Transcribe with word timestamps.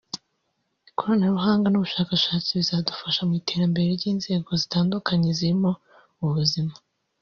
ikoranabuhanga 0.89 1.67
n’ubushakashatsi 1.69 2.57
bizadufasha 2.59 3.21
mu 3.27 3.33
iterambere 3.41 3.87
ry’inzego 3.97 4.49
zitandukanye 4.61 5.29
zirimo 5.37 5.71
ubuzima 6.25 6.73